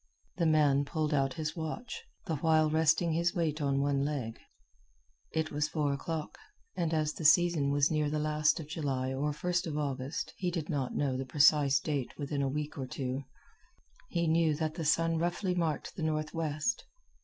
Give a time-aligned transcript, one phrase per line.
[0.37, 4.39] The man pulled out his watch, the while resting his weight on one leg.
[5.31, 6.39] It was four o'clock,
[6.75, 10.49] and as the season was near the last of July or first of August, he
[10.49, 13.25] did not know the precise date within a week or two,
[14.09, 16.83] he knew that the sun roughly marked the northwest.